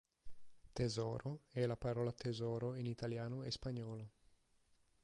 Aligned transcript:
Tesoro 0.73 1.41
è 1.51 1.63
la 1.67 1.77
parola 1.77 2.11
tesoro 2.11 2.73
in 2.73 2.87
italiano 2.87 3.43
e 3.43 3.51
spagnolo. 3.51 4.09